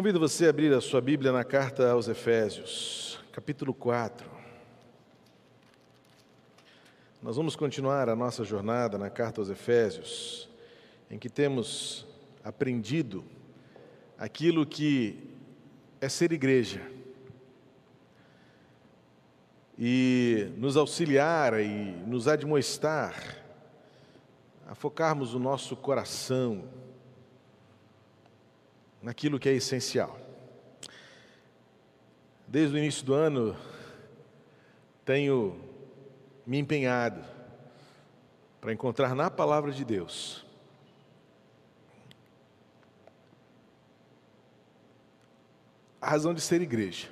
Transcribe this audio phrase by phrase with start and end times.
[0.00, 4.26] Convido você a abrir a sua Bíblia na carta aos Efésios, capítulo 4.
[7.22, 10.48] Nós vamos continuar a nossa jornada na carta aos Efésios,
[11.10, 12.06] em que temos
[12.42, 13.22] aprendido
[14.16, 15.18] aquilo que
[16.00, 16.80] é ser igreja.
[19.78, 23.36] E nos auxiliar e nos admoestar
[24.66, 26.64] a focarmos o nosso coração
[29.02, 30.18] naquilo que é essencial.
[32.46, 33.56] Desde o início do ano,
[35.04, 35.58] tenho
[36.46, 37.24] me empenhado
[38.60, 40.44] para encontrar na palavra de Deus
[46.00, 47.08] a razão de ser igreja.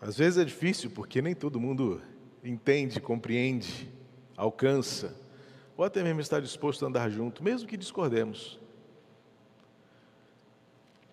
[0.00, 2.00] Às vezes é difícil porque nem todo mundo
[2.42, 3.90] entende, compreende,
[4.36, 5.14] alcança,
[5.76, 8.58] ou até mesmo está disposto a andar junto, mesmo que discordemos.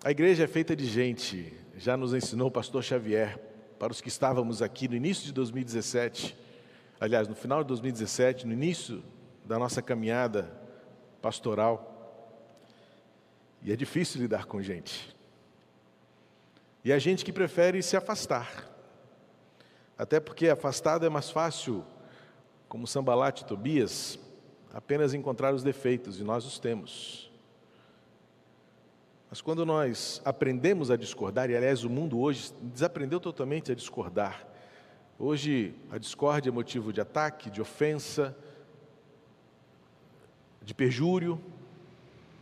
[0.06, 3.40] A igreja é feita de gente, já nos ensinou o pastor Xavier,
[3.80, 6.38] para os que estávamos aqui no início de 2017,
[7.00, 9.02] aliás, no final de 2017, no início
[9.46, 10.52] da nossa caminhada
[11.22, 11.90] pastoral.
[13.62, 15.16] E é difícil lidar com gente.
[16.84, 18.70] E a gente que prefere se afastar.
[19.98, 21.82] Até porque afastado é mais fácil,
[22.68, 24.20] como Sambalate e Tobias,
[24.74, 27.32] apenas encontrar os defeitos, e nós os temos.
[29.34, 34.48] Mas quando nós aprendemos a discordar, e aliás o mundo hoje desaprendeu totalmente a discordar,
[35.18, 38.38] hoje a discórdia é motivo de ataque, de ofensa,
[40.62, 41.42] de perjúrio.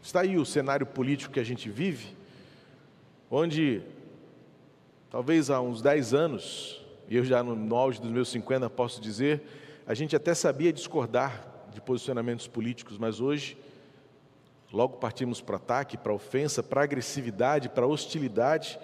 [0.04, 2.14] Está aí o cenário político que a gente vive,
[3.30, 3.82] onde
[5.10, 9.42] talvez há uns 10 anos, e eu já no, auge dos meus 50 posso dizer,
[9.88, 13.56] a gente até sabia discordar de posicionamentos políticos, mas hoje
[14.72, 18.80] Logo partimos para ataque, para ofensa, para agressividade, para hostilidade.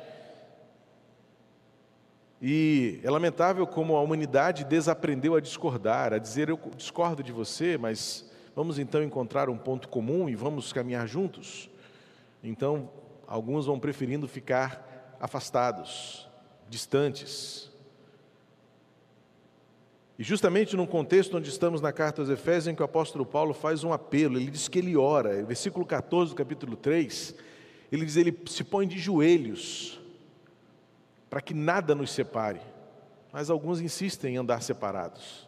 [2.42, 7.78] E é lamentável como a humanidade desaprendeu a discordar, a dizer eu discordo de você,
[7.78, 11.70] mas vamos então encontrar um ponto comum e vamos caminhar juntos.
[12.44, 12.90] Então,
[13.26, 16.28] alguns vão preferindo ficar afastados,
[16.70, 17.72] distantes,
[20.18, 23.54] e justamente num contexto onde estamos na carta aos Efésios, em que o apóstolo Paulo
[23.54, 27.36] faz um apelo, ele diz que ele ora, versículo 14 do capítulo 3,
[27.92, 30.00] ele diz: ele se põe de joelhos
[31.30, 32.62] para que nada nos separe,
[33.32, 35.48] mas alguns insistem em andar separados.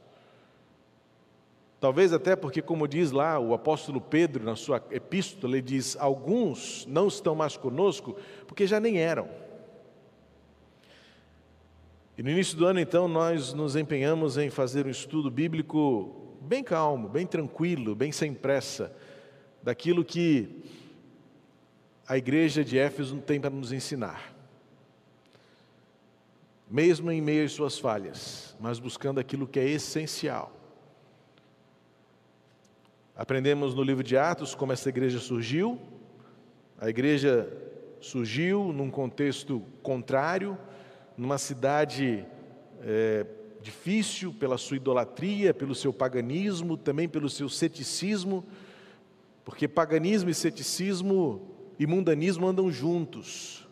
[1.80, 6.86] Talvez até porque, como diz lá o apóstolo Pedro na sua epístola, ele diz: alguns
[6.86, 8.16] não estão mais conosco
[8.46, 9.28] porque já nem eram.
[12.20, 16.62] E no início do ano, então, nós nos empenhamos em fazer um estudo bíblico bem
[16.62, 18.94] calmo, bem tranquilo, bem sem pressa,
[19.64, 20.62] daquilo que
[22.06, 24.36] a igreja de Éfeso tem para nos ensinar.
[26.70, 30.52] Mesmo em meio às suas falhas, mas buscando aquilo que é essencial.
[33.16, 35.80] Aprendemos no livro de Atos como essa igreja surgiu.
[36.82, 37.50] A igreja
[38.02, 40.58] surgiu num contexto contrário,
[41.20, 42.26] numa cidade
[42.82, 43.26] é,
[43.62, 48.46] difícil pela sua idolatria, pelo seu paganismo, também pelo seu ceticismo,
[49.44, 51.46] porque paganismo e ceticismo
[51.78, 53.68] e mundanismo andam juntos.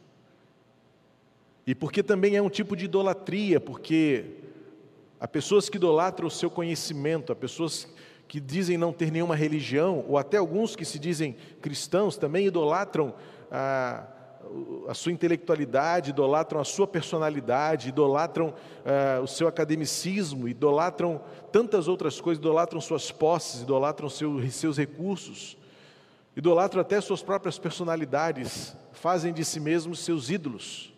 [1.65, 4.25] E porque também é um tipo de idolatria, porque
[5.17, 7.87] há pessoas que idolatram o seu conhecimento, há pessoas
[8.27, 13.15] que dizem não ter nenhuma religião, ou até alguns que se dizem cristãos também idolatram
[13.49, 14.05] a
[14.87, 21.21] a sua intelectualidade, idolatram a sua personalidade, idolatram uh, o seu academicismo, idolatram
[21.51, 25.57] tantas outras coisas, idolatram suas posses, idolatram seu, seus recursos,
[26.35, 30.93] idolatram até suas próprias personalidades, fazem de si mesmos seus ídolos.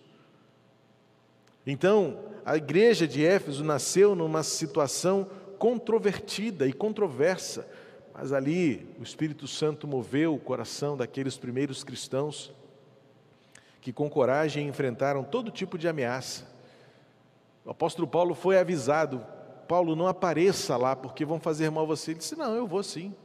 [1.65, 5.27] Então, a igreja de Éfeso nasceu numa situação
[5.57, 7.67] controvertida e controversa,
[8.13, 12.53] mas ali o Espírito Santo moveu o coração daqueles primeiros cristãos
[13.89, 16.47] que com coragem enfrentaram todo tipo de ameaça.
[17.65, 19.25] O apóstolo Paulo foi avisado:
[19.67, 22.11] Paulo, não apareça lá porque vão fazer mal a você.
[22.11, 23.15] Ele disse: Não, eu vou sim.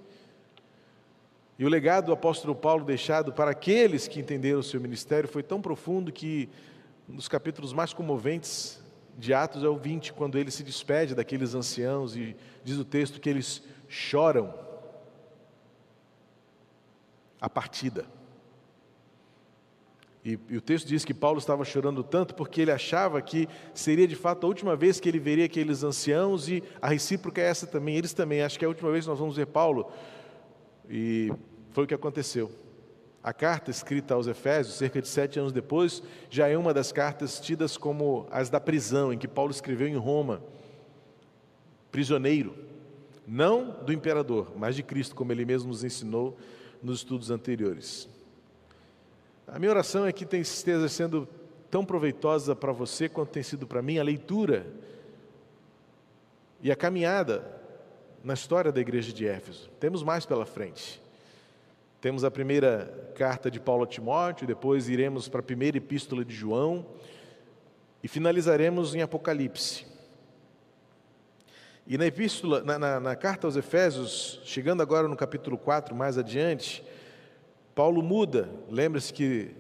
[1.58, 5.42] E o legado do apóstolo Paulo deixado para aqueles que entenderam o seu ministério foi
[5.42, 6.48] tão profundo que
[7.06, 8.82] um dos capítulos mais comoventes
[9.18, 12.34] de Atos é o 20, quando ele se despede daqueles anciãos e
[12.64, 14.54] diz o texto que eles choram
[17.38, 18.06] a partida.
[20.24, 24.08] E, e, o texto diz que Paulo estava chorando tanto porque ele achava que seria
[24.08, 27.66] de fato a última vez que ele veria aqueles anciãos, e a recíproca é essa
[27.66, 28.42] também, eles também.
[28.42, 29.92] Acho que é a última vez que nós vamos ver Paulo.
[30.88, 31.30] E
[31.72, 32.50] foi o que aconteceu.
[33.22, 37.38] A carta escrita aos Efésios, cerca de sete anos depois, já é uma das cartas
[37.38, 40.42] tidas como as da prisão, em que Paulo escreveu em Roma,
[41.90, 42.54] prisioneiro,
[43.26, 46.36] não do imperador, mas de Cristo, como ele mesmo nos ensinou
[46.82, 48.08] nos estudos anteriores.
[49.46, 51.28] A minha oração é que esteja sendo
[51.70, 54.66] tão proveitosa para você quanto tem sido para mim a leitura
[56.62, 57.44] e a caminhada
[58.22, 59.70] na história da igreja de Éfeso.
[59.78, 61.02] Temos mais pela frente.
[62.00, 66.34] Temos a primeira carta de Paulo a Timóteo, depois iremos para a primeira epístola de
[66.34, 66.86] João
[68.02, 69.86] e finalizaremos em Apocalipse.
[71.86, 76.16] E na epístola, na, na, na, carta aos Efésios, chegando agora no capítulo 4, mais
[76.16, 76.82] adiante,
[77.74, 78.48] Paulo muda.
[78.70, 79.50] Lembre-se que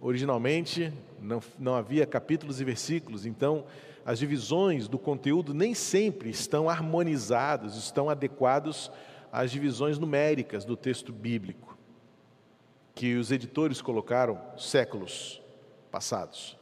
[0.00, 3.64] originalmente não, não havia capítulos e versículos, então
[4.04, 8.90] as divisões do conteúdo nem sempre estão harmonizadas, estão adequados
[9.30, 11.78] às divisões numéricas do texto bíblico
[12.94, 15.40] que os editores colocaram séculos
[15.90, 16.58] passados.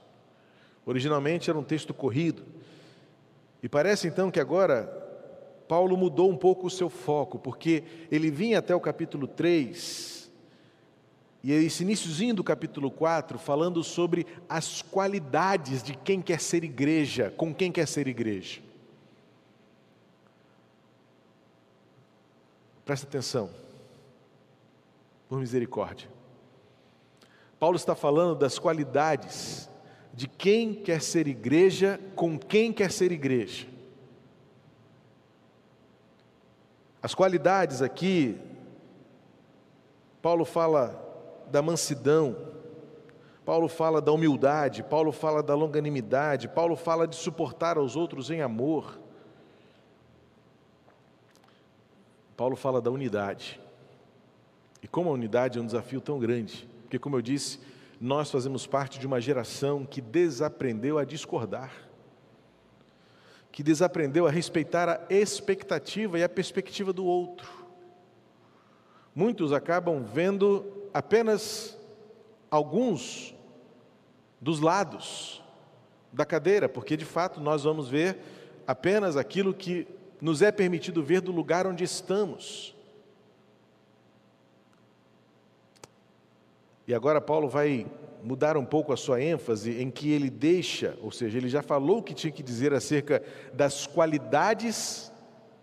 [0.85, 2.45] Originalmente era um texto corrido,
[3.63, 4.87] e parece então que agora
[5.67, 10.18] Paulo mudou um pouco o seu foco, porque ele vinha até o capítulo 3,
[11.49, 17.33] e esse iníciozinho do capítulo 4, falando sobre as qualidades de quem quer ser igreja,
[17.39, 18.61] com quem quer ser igreja.
[22.85, 23.49] Presta atenção,
[25.27, 26.07] por misericórdia.
[27.59, 29.71] Paulo está falando das qualidades
[30.13, 33.67] de quem quer ser igreja com quem quer ser igreja.
[37.03, 38.39] As qualidades aqui,
[40.21, 41.08] Paulo fala
[41.51, 42.37] da mansidão,
[43.49, 48.43] Paulo fala da humildade, Paulo fala da longanimidade, Paulo fala de suportar aos outros em
[48.43, 49.01] amor.
[52.37, 53.59] Paulo fala da unidade.
[54.83, 57.59] E como a unidade é um desafio tão grande, porque, como eu disse,
[57.99, 61.73] nós fazemos parte de uma geração que desaprendeu a discordar,
[63.51, 67.51] que desaprendeu a respeitar a expectativa e a perspectiva do outro.
[69.15, 71.77] Muitos acabam vendo apenas
[72.51, 73.35] alguns
[74.41, 75.43] dos lados
[76.13, 78.19] da cadeira, porque de fato nós vamos ver
[78.67, 79.87] apenas aquilo que
[80.21, 82.75] nos é permitido ver do lugar onde estamos.
[86.87, 87.87] E agora Paulo vai
[88.23, 91.99] mudar um pouco a sua ênfase em que ele deixa, ou seja, ele já falou
[91.99, 95.08] o que tinha que dizer acerca das qualidades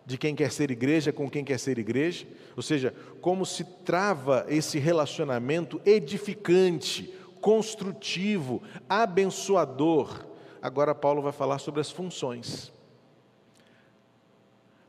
[0.06, 4.46] de quem quer ser igreja com quem quer ser igreja, ou seja, como se trava
[4.48, 7.12] esse relacionamento edificante,
[7.42, 10.26] construtivo, abençoador.
[10.62, 12.72] Agora Paulo vai falar sobre as funções.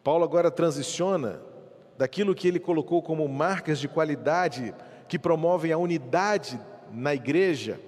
[0.05, 1.41] Paulo agora transiciona
[1.99, 4.75] daquilo que ele colocou como marcas de qualidade
[5.09, 6.61] que promovem a unidade
[6.93, 7.81] na igreja.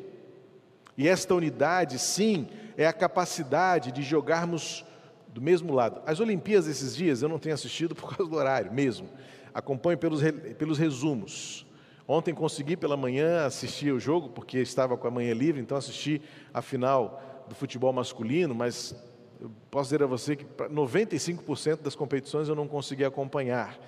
[0.97, 4.85] E esta unidade, sim, é a capacidade de jogarmos
[5.33, 6.01] do mesmo lado.
[6.07, 9.09] As Olimpíadas esses dias eu não tenho assistido por causa do horário mesmo.
[9.53, 10.21] Acompanho pelos,
[10.59, 11.67] pelos resumos.
[12.07, 16.23] Ontem consegui pela manhã assistir o jogo, porque estava com a manhã livre, então assisti
[16.55, 18.95] a final do futebol masculino, mas
[19.41, 23.79] eu posso dizer a você que 95% das competições eu não consegui acompanhar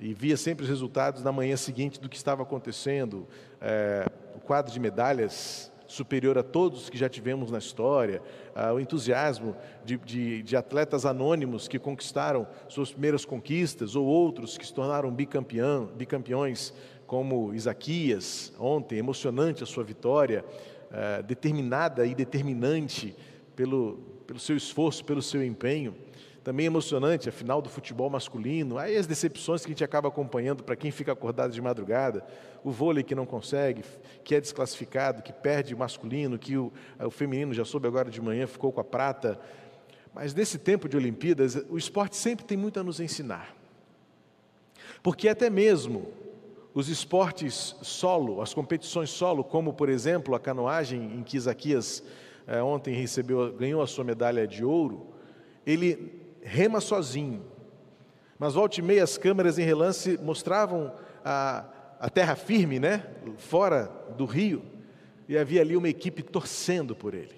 [0.00, 3.28] e via sempre os resultados na manhã seguinte do que estava acontecendo.
[3.60, 8.22] É, o quadro de medalhas superior a todos que já tivemos na história,
[8.54, 14.56] ah, o entusiasmo de, de, de, atletas anônimos que conquistaram suas primeiras conquistas, ou outros
[14.56, 16.72] que se tornaram bicampeão, bicampeões,
[17.08, 20.44] como Isaquias, ontem, emocionante a sua vitória,
[20.92, 23.16] ah, determinada e determinante
[23.56, 25.92] pelo, pelo seu esforço, pelo seu empenho
[26.42, 30.64] também emocionante, a final do futebol masculino, aí as decepções que a gente acaba acompanhando
[30.64, 32.24] para quem fica acordado de madrugada,
[32.64, 33.84] o vôlei que não consegue,
[34.24, 38.20] que é desclassificado, que perde o masculino, que o, o feminino já soube agora de
[38.20, 39.38] manhã, ficou com a prata.
[40.14, 43.54] Mas nesse tempo de Olimpíadas, o esporte sempre tem muito a nos ensinar.
[45.02, 46.08] Porque até mesmo
[46.72, 52.02] os esportes solo, as competições solo, como por exemplo a canoagem, em que Isaquias
[52.46, 55.08] eh, ontem recebeu, ganhou a sua medalha de ouro,
[55.66, 57.44] ele rema sozinho.
[58.38, 60.92] Mas volte e meia as câmeras em relance mostravam
[61.24, 61.64] a,
[62.00, 63.04] a terra firme, né?
[63.36, 64.62] Fora do rio.
[65.28, 67.34] E havia ali uma equipe torcendo por ele.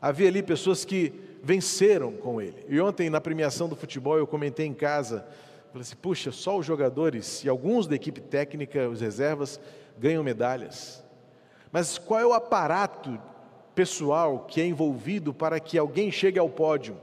[0.00, 2.66] Havia ali pessoas que venceram com ele.
[2.68, 5.26] E ontem, na premiação do futebol, eu comentei em casa.
[5.68, 9.60] Falei assim: puxa, só os jogadores e alguns da equipe técnica, os reservas,
[9.98, 11.02] ganham medalhas.
[11.70, 13.20] Mas qual é o aparato
[13.74, 16.96] pessoal que é envolvido para que alguém chegue ao pódio?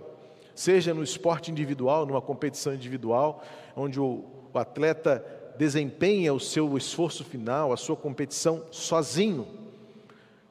[0.55, 3.43] Seja no esporte individual, numa competição individual,
[3.75, 5.23] onde o, o atleta
[5.57, 9.47] desempenha o seu esforço final, a sua competição sozinho,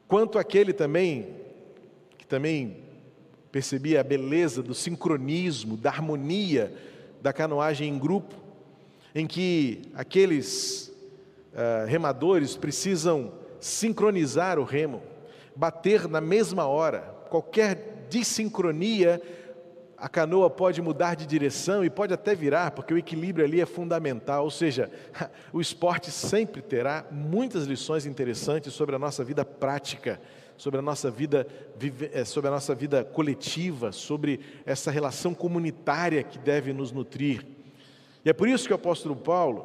[0.07, 1.37] quanto aquele também
[2.17, 2.77] que também
[3.51, 6.73] percebia a beleza do sincronismo, da harmonia
[7.21, 8.35] da canoagem em grupo,
[9.15, 10.89] em que aqueles
[11.53, 15.03] uh, remadores precisam sincronizar o remo,
[15.55, 17.01] bater na mesma hora.
[17.29, 19.21] Qualquer dissincronia,
[20.01, 23.67] a canoa pode mudar de direção e pode até virar, porque o equilíbrio ali é
[23.67, 24.45] fundamental.
[24.45, 24.91] Ou seja,
[25.53, 30.19] o esporte sempre terá muitas lições interessantes sobre a nossa vida prática,
[30.57, 31.47] sobre a nossa vida,
[32.13, 37.47] eh, sobre a nossa vida coletiva, sobre essa relação comunitária que deve nos nutrir.
[38.25, 39.65] E é por isso que o apóstolo Paulo,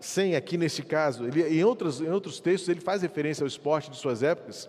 [0.00, 3.90] sem aqui nesse caso, ele, em, outros, em outros textos ele faz referência ao esporte
[3.90, 4.68] de suas épocas,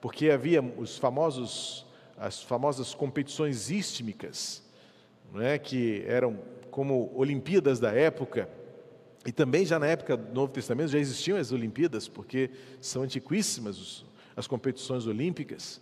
[0.00, 4.62] porque havia os famosos, as famosas competições istmicas,
[5.32, 6.38] não é, que eram
[6.70, 8.48] como Olimpíadas da época,
[9.24, 12.50] e também já na época do Novo Testamento já existiam as Olimpíadas, porque
[12.80, 14.04] são antiquíssimas
[14.36, 15.80] as competições olímpicas.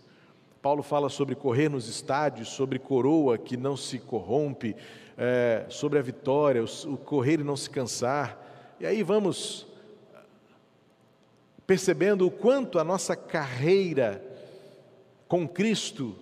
[0.61, 4.77] Paulo fala sobre correr nos estádios, sobre coroa que não se corrompe,
[5.17, 8.77] é, sobre a vitória, o correr e não se cansar.
[8.79, 9.67] E aí vamos
[11.67, 14.30] percebendo o quanto a nossa carreira
[15.31, 16.17] com Cristo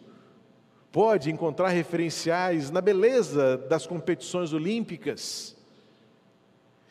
[0.92, 5.56] pode encontrar referenciais na beleza das competições olímpicas,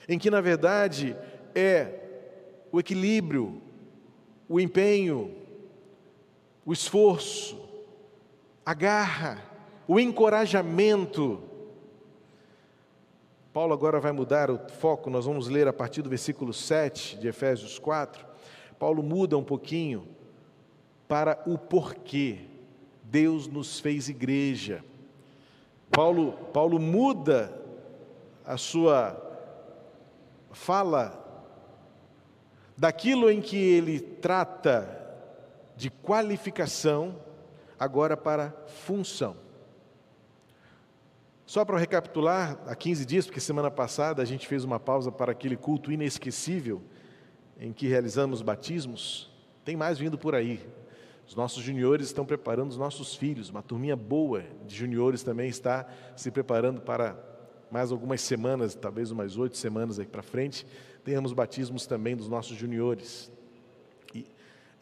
[0.09, 1.15] em que, na verdade,
[1.53, 1.93] é
[2.71, 3.61] o equilíbrio,
[4.49, 5.31] o empenho,
[6.65, 7.69] o esforço,
[8.65, 9.43] a garra,
[9.87, 11.43] o encorajamento
[13.53, 17.27] Paulo agora vai mudar o foco, nós vamos ler a partir do versículo 7 de
[17.27, 18.23] Efésios 4.
[18.77, 20.07] Paulo muda um pouquinho
[21.07, 22.41] para o porquê
[23.03, 24.83] Deus nos fez igreja.
[25.89, 27.53] Paulo, Paulo muda
[28.45, 29.23] a sua
[30.51, 31.23] fala
[32.77, 34.97] daquilo em que ele trata
[35.75, 37.19] de qualificação,
[37.79, 38.51] agora para
[38.85, 39.35] função.
[41.45, 45.31] Só para recapitular, há 15 dias, porque semana passada a gente fez uma pausa para
[45.31, 46.81] aquele culto inesquecível
[47.59, 49.31] em que realizamos batismos,
[49.63, 50.67] tem mais vindo por aí.
[51.27, 55.85] Os nossos juniores estão preparando os nossos filhos, uma turminha boa de juniores também está
[56.15, 57.17] se preparando para
[57.69, 60.65] mais algumas semanas, talvez umas oito semanas aí para frente,
[61.03, 63.29] tenhamos batismos também dos nossos juniores.
[64.15, 64.25] E,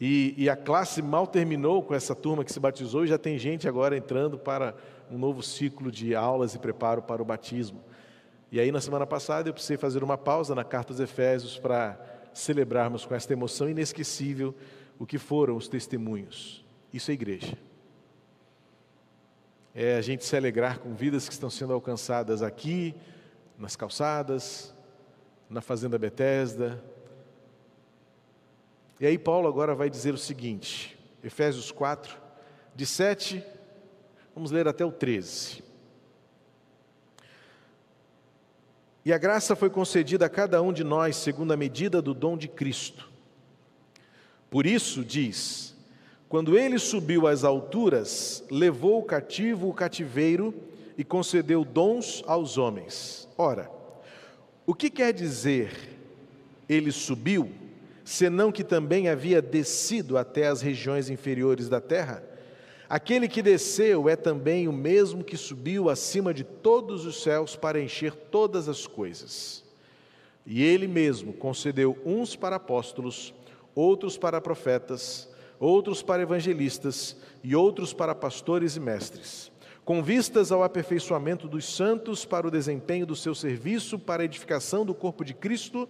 [0.00, 3.36] e, e a classe mal terminou com essa turma que se batizou e já tem
[3.38, 4.72] gente agora entrando para
[5.10, 7.82] um novo ciclo de aulas e preparo para o batismo.
[8.52, 11.98] E aí, na semana passada, eu precisei fazer uma pausa na Carta aos Efésios para
[12.32, 14.54] celebrarmos com esta emoção inesquecível
[14.98, 16.64] o que foram os testemunhos.
[16.92, 17.58] Isso é igreja.
[19.74, 22.94] É a gente se alegrar com vidas que estão sendo alcançadas aqui,
[23.58, 24.74] nas calçadas,
[25.50, 26.82] na Fazenda Betesda.
[28.98, 32.16] E aí, Paulo agora vai dizer o seguinte, Efésios 4,
[32.74, 33.44] de 7
[34.36, 35.64] Vamos ler até o 13.
[39.02, 42.36] E a graça foi concedida a cada um de nós segundo a medida do dom
[42.36, 43.10] de Cristo.
[44.56, 45.74] Por isso, diz:
[46.30, 50.54] quando ele subiu às alturas, levou o cativo o cativeiro
[50.96, 53.28] e concedeu dons aos homens.
[53.36, 53.70] Ora,
[54.64, 55.98] o que quer dizer
[56.66, 57.50] ele subiu,
[58.02, 62.24] senão que também havia descido até as regiões inferiores da terra?
[62.88, 67.78] Aquele que desceu é também o mesmo que subiu acima de todos os céus para
[67.78, 69.62] encher todas as coisas.
[70.46, 73.34] E ele mesmo concedeu uns para apóstolos,
[73.76, 75.28] outros para profetas,
[75.60, 77.14] outros para evangelistas
[77.44, 79.52] e outros para pastores e mestres,
[79.84, 84.84] com vistas ao aperfeiçoamento dos santos para o desempenho do seu serviço para a edificação
[84.84, 85.86] do corpo de Cristo,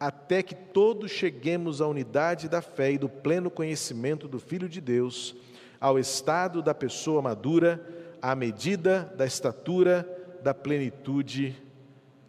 [0.00, 4.80] até que todos cheguemos à unidade da fé e do pleno conhecimento do Filho de
[4.80, 5.36] Deus
[5.80, 7.80] ao estado da pessoa madura,
[8.20, 10.08] à medida da estatura
[10.42, 11.56] da plenitude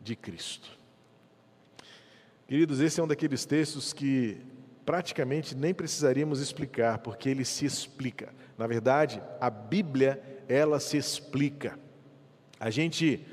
[0.04, 0.70] de Cristo.
[2.48, 4.53] Queridos, esse é um daqueles textos que
[4.86, 8.34] praticamente nem precisaríamos explicar, porque ele se explica.
[8.58, 11.80] Na verdade, a Bíblia, ela se explica.
[12.60, 13.26] A gente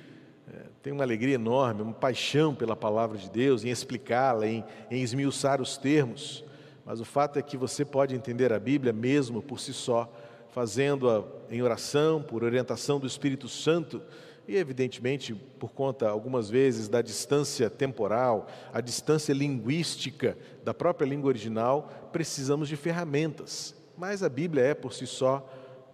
[0.52, 5.02] é, tem uma alegria enorme, uma paixão pela palavra de Deus, em explicá-la, em, em
[5.02, 6.45] esmiuçar os termos.
[6.85, 10.12] Mas o fato é que você pode entender a Bíblia mesmo por si só,
[10.50, 14.02] fazendo-a em oração, por orientação do Espírito Santo,
[14.50, 21.28] e evidentemente por conta algumas vezes da distância temporal, a distância linguística da própria língua
[21.28, 23.76] original, precisamos de ferramentas.
[23.97, 25.49] Mas a Bíblia é por si só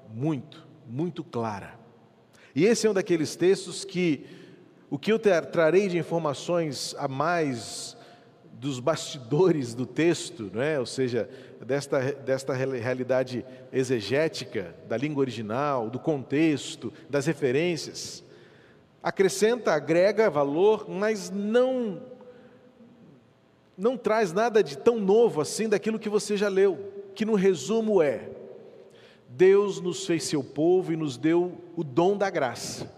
[0.08, 1.78] muito, muito clara.
[2.54, 4.24] E esse é um daqueles textos que
[4.88, 7.94] o que eu trarei de informações a mais
[8.54, 10.80] dos bastidores do texto, não é?
[10.80, 11.28] ou seja,
[11.60, 18.24] desta, desta realidade exegética, da língua original, do contexto, das referências,
[19.06, 22.02] acrescenta, agrega valor, mas não,
[23.78, 28.02] não traz nada de tão novo assim daquilo que você já leu, que no resumo
[28.02, 28.28] é:
[29.28, 32.92] Deus nos fez seu povo e nos deu o dom da graça.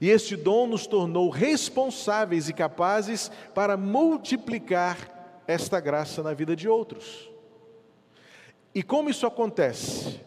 [0.00, 6.68] E este dom nos tornou responsáveis e capazes para multiplicar esta graça na vida de
[6.68, 7.28] outros.
[8.72, 10.20] E como isso acontece?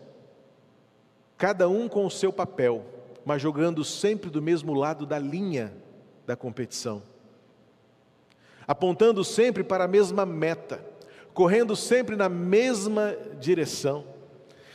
[1.38, 2.86] Cada um com o seu papel,
[3.26, 5.74] mas jogando sempre do mesmo lado da linha
[6.26, 7.02] da competição.
[8.68, 10.84] Apontando sempre para a mesma meta,
[11.34, 14.06] correndo sempre na mesma direção,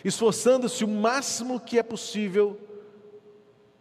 [0.04, 2.58] esforçando-se o máximo que é possível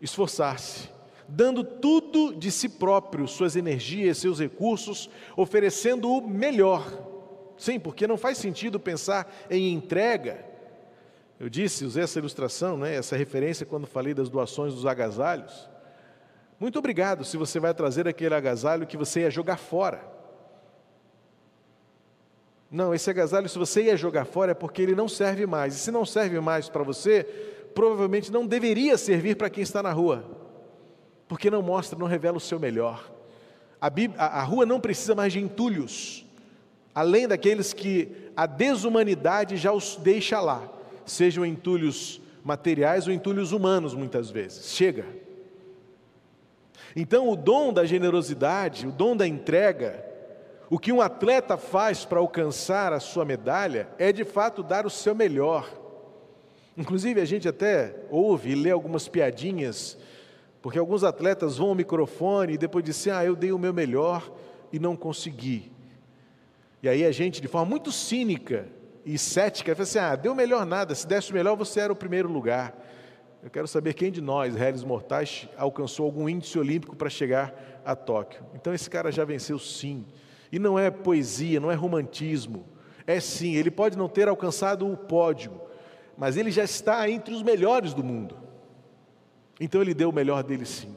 [0.01, 0.89] esforçar-se
[1.29, 6.91] dando tudo de si próprio, suas energias, seus recursos, oferecendo o melhor.
[7.57, 10.48] Sim, porque não faz sentido pensar em entrega.
[11.39, 15.69] Eu disse, usei essa ilustração, né, essa referência quando falei das doações dos agasalhos.
[16.59, 20.01] Muito obrigado se você vai trazer aquele agasalho que você ia jogar fora.
[22.69, 25.75] Não, esse agasalho, se você ia jogar fora, é porque ele não serve mais.
[25.75, 27.23] E se não serve mais para você,
[27.73, 30.39] provavelmente não deveria servir para quem está na rua
[31.29, 33.07] porque não mostra, não revela o seu melhor.
[33.79, 36.25] A, Bíblia, a, a rua não precisa mais de entulhos,
[36.93, 40.67] além daqueles que a desumanidade já os deixa lá,
[41.09, 44.73] sejam entulhos materiais ou entulhos humanos, muitas vezes.
[44.73, 45.05] Chega.
[46.95, 50.05] Então, o dom da generosidade, o dom da entrega,
[50.69, 54.89] o que um atleta faz para alcançar a sua medalha é de fato dar o
[54.89, 55.69] seu melhor.
[56.77, 59.97] Inclusive, a gente até ouve e lê algumas piadinhas
[60.61, 64.29] porque alguns atletas vão ao microfone e depois dizem, ah, eu dei o meu melhor
[64.71, 65.71] e não consegui.
[66.83, 68.67] E aí a gente, de forma muito cínica
[69.05, 72.29] e cética, fala assim, ah, deu melhor nada, se desse melhor você era o primeiro
[72.29, 72.75] lugar.
[73.41, 77.95] Eu quero saber quem de nós, réis mortais, alcançou algum índice olímpico para chegar a
[77.95, 78.43] Tóquio.
[78.53, 80.05] Então esse cara já venceu sim.
[80.51, 82.65] E não é poesia, não é romantismo.
[83.07, 85.59] É sim, ele pode não ter alcançado o pódio,
[86.17, 88.37] mas ele já está entre os melhores do mundo.
[89.59, 90.95] Então ele deu o melhor dele sim.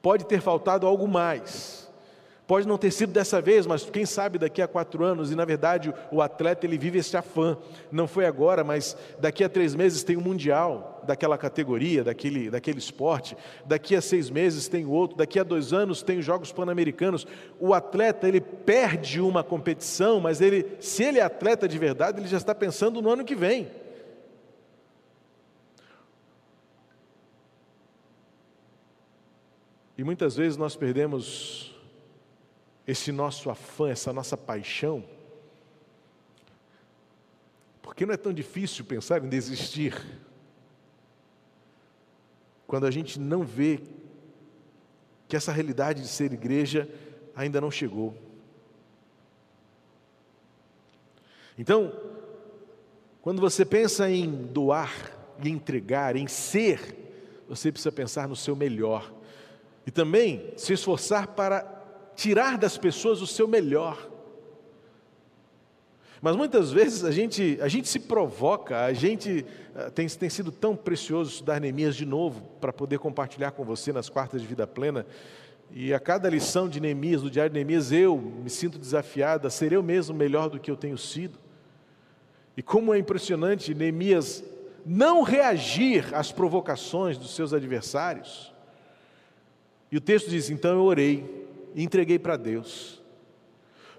[0.00, 1.85] Pode ter faltado algo mais.
[2.46, 5.44] Pode não ter sido dessa vez, mas quem sabe daqui a quatro anos, e na
[5.44, 7.58] verdade o atleta ele vive esse afã.
[7.90, 12.48] Não foi agora, mas daqui a três meses tem o um Mundial daquela categoria, daquele,
[12.48, 13.36] daquele esporte.
[13.64, 17.26] Daqui a seis meses tem outro, daqui a dois anos tem os Jogos Pan-Americanos.
[17.58, 22.28] O atleta ele perde uma competição, mas ele, se ele é atleta de verdade, ele
[22.28, 23.68] já está pensando no ano que vem.
[29.98, 31.75] E muitas vezes nós perdemos
[32.86, 35.04] esse nosso afã, essa nossa paixão,
[37.82, 39.94] porque não é tão difícil pensar em desistir
[42.66, 43.80] quando a gente não vê
[45.28, 46.88] que essa realidade de ser igreja
[47.34, 48.14] ainda não chegou.
[51.58, 51.92] Então,
[53.22, 54.92] quando você pensa em doar
[55.42, 59.12] e entregar, em ser, você precisa pensar no seu melhor.
[59.86, 61.75] E também se esforçar para
[62.16, 64.10] tirar das pessoas o seu melhor.
[66.20, 70.50] Mas muitas vezes a gente, a gente se provoca, a gente eh, tem, tem sido
[70.50, 74.66] tão precioso estudar Neemias de novo, para poder compartilhar com você nas quartas de vida
[74.66, 75.06] plena.
[75.70, 79.50] E a cada lição de Neemias, do diário de Neemias, eu me sinto desafiado a
[79.50, 81.38] ser eu mesmo melhor do que eu tenho sido.
[82.56, 84.42] E como é impressionante Neemias
[84.86, 88.54] não reagir às provocações dos seus adversários.
[89.92, 91.45] E o texto diz: então eu orei
[91.76, 93.02] e entreguei para Deus.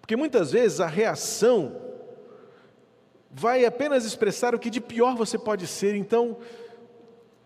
[0.02, 1.80] Porque muitas vezes a reação
[3.30, 6.40] vai apenas expressar o que de pior você pode ser, então,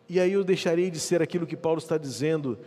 [0.08, 2.58] e aí eu deixarei de ser aquilo que Paulo está dizendo.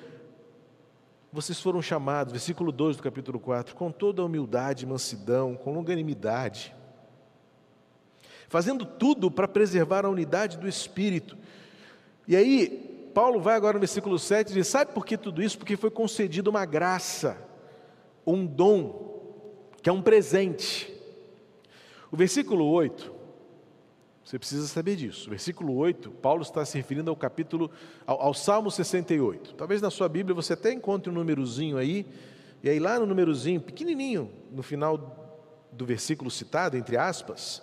[1.32, 6.74] Vocês foram chamados, versículo 2 do capítulo 4, com toda a humildade, mansidão, com longanimidade,
[8.46, 11.34] fazendo tudo para preservar a unidade do espírito.
[12.28, 15.56] E aí, Paulo vai agora no versículo 7 e diz: Sabe por que tudo isso?
[15.56, 17.38] Porque foi concedido uma graça,
[18.26, 20.92] um dom, que é um presente.
[22.10, 23.12] O versículo 8,
[24.24, 25.26] você precisa saber disso.
[25.26, 27.70] O versículo 8, Paulo está se referindo ao capítulo,
[28.06, 29.54] ao, ao Salmo 68.
[29.54, 32.06] Talvez na sua Bíblia você até encontre um númerozinho aí,
[32.62, 35.20] e aí lá no númerozinho, pequenininho, no final
[35.70, 37.62] do versículo citado, entre aspas,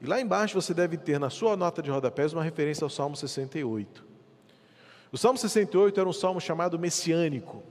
[0.00, 3.16] e lá embaixo você deve ter na sua nota de rodapés uma referência ao Salmo
[3.16, 4.04] 68.
[5.10, 7.62] O Salmo 68 era um salmo chamado messiânico,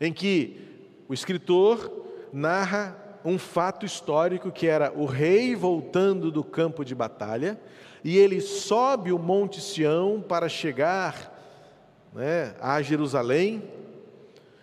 [0.00, 0.73] em que
[1.08, 7.58] o escritor narra um fato histórico que era o rei voltando do campo de batalha
[8.02, 11.32] e ele sobe o Monte Sião para chegar
[12.12, 13.62] né, a Jerusalém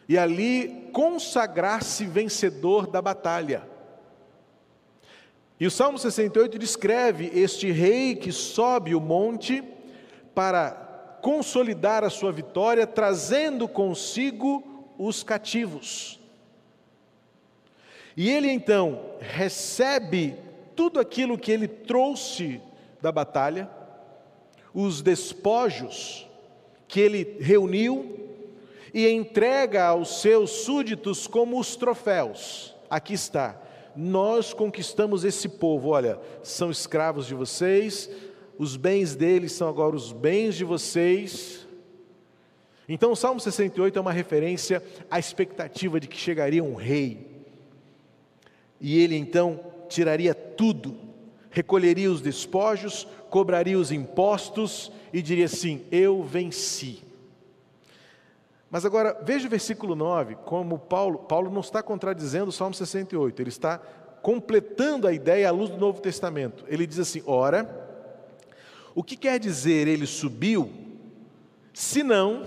[0.08, 3.64] e ali consagrar-se vencedor da batalha.
[5.60, 9.64] E o Salmo 68 descreve este rei que sobe o monte
[10.34, 16.21] para consolidar a sua vitória, trazendo consigo os cativos.
[18.16, 20.36] E ele então recebe
[20.76, 22.62] tudo aquilo que ele trouxe
[23.02, 23.70] da batalha,
[24.74, 26.28] os despojos
[26.88, 28.20] que ele reuniu
[28.94, 32.76] e entrega aos seus súditos como os troféus.
[32.90, 33.60] Aqui está.
[33.96, 38.10] Nós conquistamos esse povo, olha, são escravos de vocês,
[38.58, 41.68] os bens deles são agora os bens de vocês.
[42.88, 47.31] Então, o Salmo 68 é uma referência à expectativa de que chegaria um rei
[48.82, 50.98] e ele então tiraria tudo,
[51.52, 57.04] recolheria os despojos, cobraria os impostos e diria assim: Eu venci.
[58.70, 63.42] Mas agora, veja o versículo 9, como Paulo, Paulo não está contradizendo o Salmo 68,
[63.42, 63.78] ele está
[64.22, 66.66] completando a ideia à luz do Novo Testamento.
[66.68, 67.70] Ele diz assim: Ora,
[68.96, 70.72] o que quer dizer ele subiu,
[71.74, 72.46] senão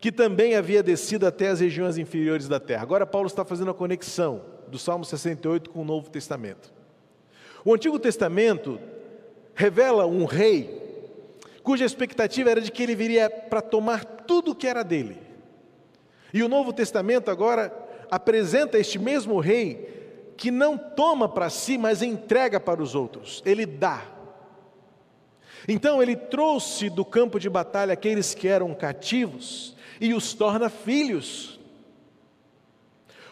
[0.00, 2.82] que também havia descido até as regiões inferiores da terra?
[2.82, 6.72] Agora, Paulo está fazendo a conexão do Salmo 68 com o Novo Testamento.
[7.62, 8.80] O Antigo Testamento
[9.54, 10.80] revela um rei
[11.62, 15.18] cuja expectativa era de que ele viria para tomar tudo o que era dele.
[16.32, 17.70] E o Novo Testamento agora
[18.10, 23.66] apresenta este mesmo rei que não toma para si, mas entrega para os outros, ele
[23.66, 24.02] dá.
[25.68, 31.60] Então ele trouxe do campo de batalha aqueles que eram cativos e os torna filhos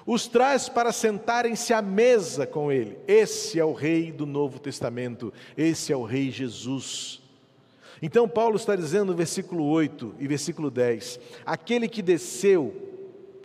[0.07, 2.99] os traz para sentarem-se à mesa com ele.
[3.07, 7.21] Esse é o Rei do Novo Testamento, esse é o Rei Jesus.
[8.03, 12.75] Então, Paulo está dizendo no versículo 8 e versículo 10: aquele que desceu,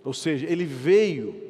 [0.04, 1.44] ou seja, ele veio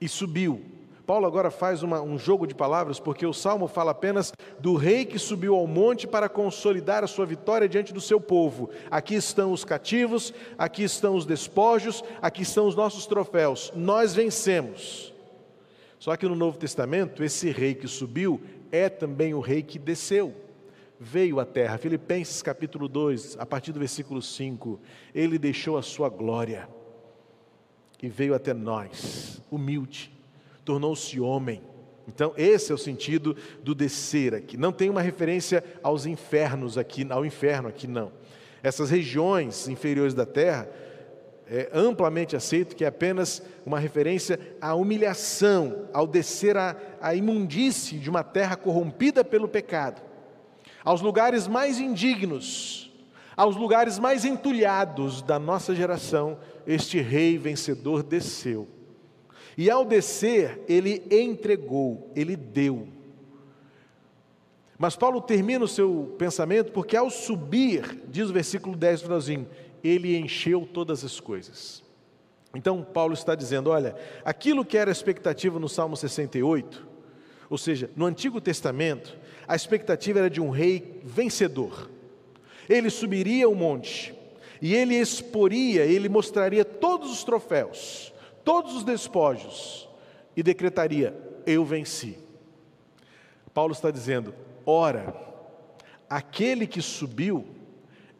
[0.00, 0.62] e subiu,
[1.08, 5.06] Paulo agora faz uma, um jogo de palavras, porque o salmo fala apenas do rei
[5.06, 8.68] que subiu ao monte para consolidar a sua vitória diante do seu povo.
[8.90, 13.72] Aqui estão os cativos, aqui estão os despojos, aqui estão os nossos troféus.
[13.74, 15.14] Nós vencemos.
[15.98, 20.34] Só que no Novo Testamento, esse rei que subiu é também o rei que desceu
[21.00, 21.78] veio à terra.
[21.78, 24.78] Filipenses capítulo 2, a partir do versículo 5,
[25.14, 26.68] ele deixou a sua glória
[28.02, 30.17] e veio até nós, humilde,
[30.68, 31.62] tornou-se homem.
[32.06, 34.58] Então, esse é o sentido do descer aqui.
[34.58, 38.12] Não tem uma referência aos infernos aqui, ao inferno aqui, não.
[38.62, 40.68] Essas regiões inferiores da terra
[41.46, 47.98] é amplamente aceito que é apenas uma referência à humilhação, ao descer a, a imundície
[47.98, 50.02] de uma terra corrompida pelo pecado,
[50.84, 52.92] aos lugares mais indignos,
[53.34, 58.68] aos lugares mais entulhados da nossa geração, este rei vencedor desceu
[59.58, 62.86] e ao descer, ele entregou, ele deu.
[64.78, 69.48] Mas Paulo termina o seu pensamento porque ao subir, diz o versículo 10 finalzinho,
[69.82, 71.82] ele encheu todas as coisas.
[72.54, 76.86] Então Paulo está dizendo, olha, aquilo que era expectativa no Salmo 68,
[77.50, 79.18] ou seja, no Antigo Testamento,
[79.48, 81.90] a expectativa era de um rei vencedor.
[82.68, 84.14] Ele subiria o monte
[84.62, 88.12] e ele exporia, ele mostraria todos os troféus,
[88.44, 89.88] todos os despojos
[90.36, 91.14] e decretaria:
[91.46, 92.18] Eu venci.
[93.52, 95.14] Paulo está dizendo: ora,
[96.08, 97.58] aquele que subiu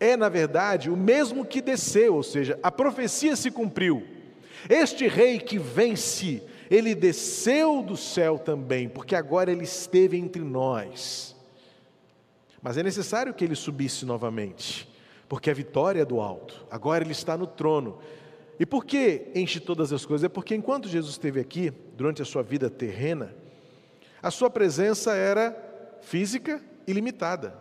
[0.00, 4.06] é, na verdade, o mesmo que desceu, ou seja, a profecia se cumpriu.
[4.68, 11.34] Este rei que vence, ele desceu do céu também, porque agora ele esteve entre nós.
[12.62, 14.88] Mas é necessário que ele subisse novamente,
[15.28, 17.98] porque a vitória é do alto, agora ele está no trono,
[18.58, 20.24] e por que enche todas as coisas?
[20.24, 23.34] É porque enquanto Jesus esteve aqui, durante a sua vida terrena,
[24.22, 25.56] a sua presença era
[26.02, 27.54] física e limitada.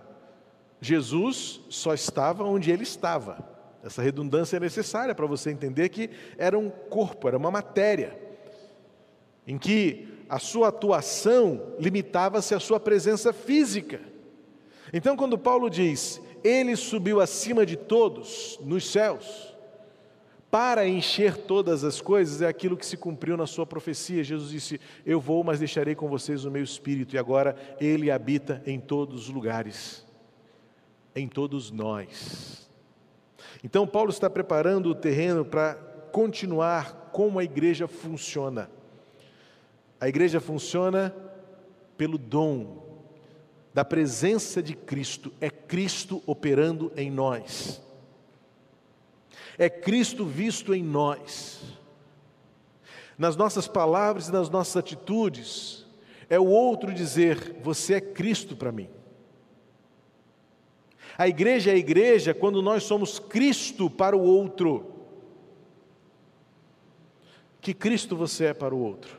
[0.82, 3.38] Jesus só estava onde ele estava.
[3.84, 8.20] Essa redundância é necessária para você entender que era um corpo, era uma matéria,
[9.46, 14.02] em que a sua atuação limitava-se à sua presença física.
[14.92, 19.56] Então, quando Paulo diz, ele subiu acima de todos nos céus,
[20.50, 24.24] para encher todas as coisas é aquilo que se cumpriu na sua profecia.
[24.24, 28.62] Jesus disse: Eu vou, mas deixarei com vocês o meu espírito, e agora ele habita
[28.66, 30.06] em todos os lugares.
[31.16, 32.70] em todos nós.
[33.64, 35.74] Então, Paulo está preparando o terreno para
[36.12, 38.70] continuar como a igreja funciona.
[40.00, 41.14] A igreja funciona
[41.98, 42.86] pelo dom
[43.74, 47.82] da presença de Cristo, é Cristo operando em nós,
[49.58, 51.62] é Cristo visto em nós,
[53.18, 55.86] nas nossas palavras e nas nossas atitudes,
[56.30, 58.90] é o outro dizer: Você é Cristo para mim.
[61.18, 64.94] A igreja é a igreja quando nós somos Cristo para o outro.
[67.60, 69.18] Que Cristo você é para o outro?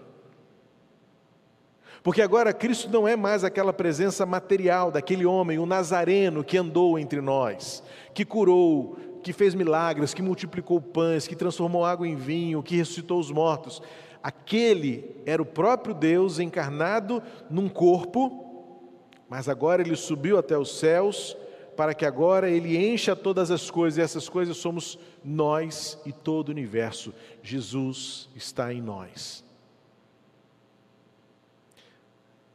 [2.02, 6.98] Porque agora Cristo não é mais aquela presença material daquele homem, o nazareno que andou
[6.98, 7.82] entre nós,
[8.14, 8.96] que curou,
[9.28, 13.82] que fez milagres, que multiplicou pães, que transformou água em vinho, que ressuscitou os mortos.
[14.22, 18.80] Aquele era o próprio Deus encarnado num corpo,
[19.28, 21.36] mas agora ele subiu até os céus,
[21.76, 26.48] para que agora ele encha todas as coisas, e essas coisas somos nós e todo
[26.48, 27.12] o universo.
[27.42, 29.44] Jesus está em nós.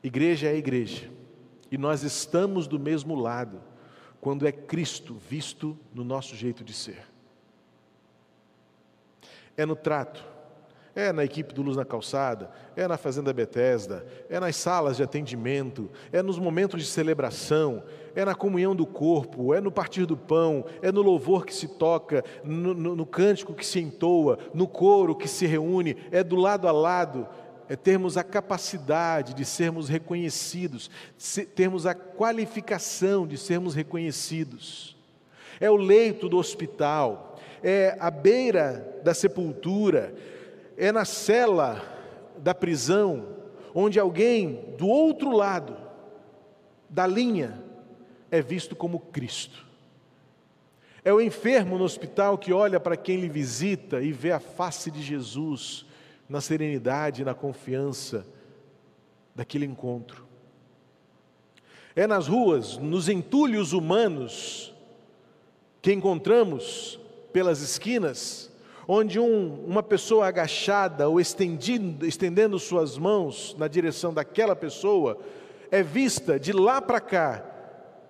[0.04, 1.08] Igreja é igreja,
[1.72, 3.62] e nós estamos do mesmo lado
[4.24, 7.06] quando é Cristo visto no nosso jeito de ser.
[9.58, 10.24] É no trato,
[10.96, 15.04] é na equipe do Luz na Calçada, é na Fazenda Bethesda, é nas salas de
[15.04, 17.84] atendimento, é nos momentos de celebração,
[18.16, 21.68] é na comunhão do corpo, é no partir do pão, é no louvor que se
[21.68, 26.38] toca, no, no, no cântico que se entoa, no coro que se reúne, é do
[26.38, 27.28] lado a lado,
[27.70, 30.90] é termos a capacidade de sermos reconhecidos,
[31.56, 34.98] termos a qualificação de sermos reconhecidos.
[35.60, 40.14] É o leito do hospital, é a beira da sepultura,
[40.78, 41.82] é na cela
[42.38, 43.28] da prisão,
[43.74, 45.78] onde alguém do outro lado
[46.90, 47.64] da linha
[48.30, 49.66] é visto como Cristo.
[51.06, 54.90] É o enfermo no hospital que olha para quem lhe visita e vê a face
[54.90, 55.86] de Jesus
[56.28, 58.26] na serenidade na confiança
[59.36, 60.26] daquele encontro.
[61.96, 64.74] É nas ruas, nos entulhos humanos
[65.82, 67.00] que encontramos
[67.32, 68.52] pelas esquinas,
[68.88, 75.20] onde um, uma pessoa agachada ou estendindo, estendendo suas mãos na direção daquela pessoa
[75.72, 77.44] é vista de lá para cá.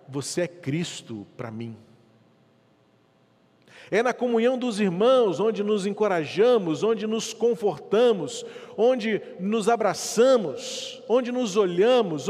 [0.10, 1.78] Você é Cristo para mim.
[3.94, 8.44] É na comunhão dos irmãos, onde nos encorajamos, onde nos confortamos,
[8.76, 12.26] onde nos abraçamos, onde nos olhamos,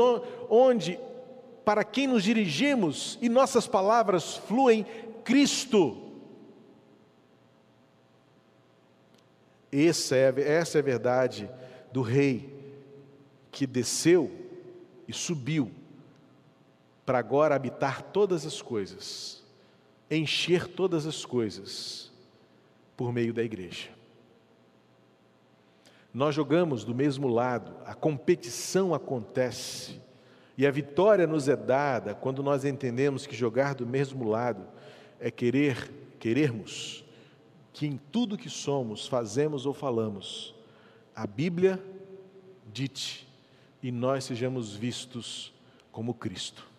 [0.49, 0.99] onde,
[1.63, 4.85] para quem nos dirigimos e nossas palavras fluem
[5.23, 5.95] Cristo.
[9.71, 11.49] Essa é, essa é a verdade
[11.93, 12.53] do Rei
[13.53, 14.29] que desceu
[15.07, 15.71] e subiu
[17.05, 19.42] para agora habitar todas as coisas
[20.15, 22.11] encher todas as coisas
[22.95, 23.89] por meio da igreja.
[26.13, 29.99] Nós jogamos do mesmo lado, a competição acontece
[30.55, 34.67] e a vitória nos é dada quando nós entendemos que jogar do mesmo lado
[35.19, 37.03] é querer, querermos
[37.73, 40.53] que em tudo que somos, fazemos ou falamos,
[41.15, 41.83] a Bíblia
[42.71, 43.27] dite
[43.81, 45.51] e nós sejamos vistos
[45.91, 46.72] como Cristo.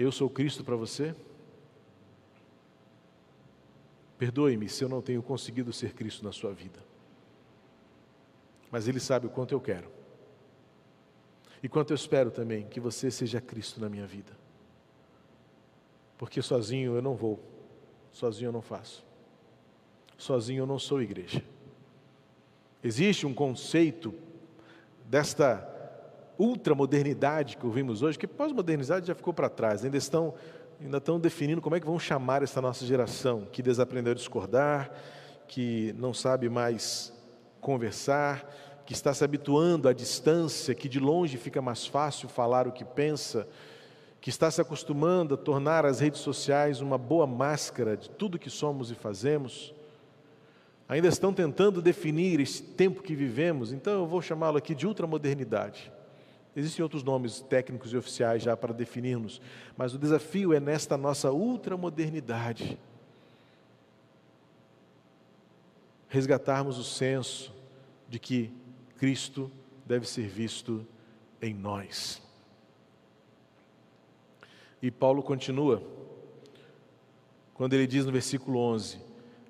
[0.00, 1.14] Eu sou Cristo para você?
[4.16, 6.80] Perdoe-me se eu não tenho conseguido ser Cristo na sua vida.
[8.70, 9.90] Mas Ele sabe o quanto eu quero.
[11.62, 14.32] E quanto eu espero também que você seja Cristo na minha vida.
[16.16, 17.38] Porque sozinho eu não vou,
[18.10, 19.04] sozinho eu não faço.
[20.16, 21.44] Sozinho eu não sou igreja.
[22.82, 24.14] Existe um conceito
[25.04, 25.69] desta
[26.40, 30.34] ultramodernidade que ouvimos hoje, que pós-modernidade já ficou para trás, ainda estão,
[30.80, 34.90] ainda estão definindo como é que vão chamar essa nossa geração, que desaprendeu a discordar,
[35.46, 37.12] que não sabe mais
[37.60, 38.50] conversar,
[38.86, 42.84] que está se habituando à distância, que de longe fica mais fácil falar o que
[42.84, 43.46] pensa,
[44.18, 48.50] que está se acostumando a tornar as redes sociais uma boa máscara de tudo que
[48.50, 49.74] somos e fazemos,
[50.88, 55.92] ainda estão tentando definir esse tempo que vivemos, então eu vou chamá-lo aqui de ultramodernidade.
[56.54, 59.40] Existem outros nomes técnicos e oficiais já para definirmos,
[59.76, 62.78] mas o desafio é nesta nossa ultramodernidade
[66.10, 67.54] resgatarmos o senso
[68.08, 68.52] de que
[68.98, 69.50] Cristo
[69.86, 70.84] deve ser visto
[71.40, 72.20] em nós.
[74.82, 75.82] E Paulo continua,
[77.54, 78.98] quando ele diz no versículo 11: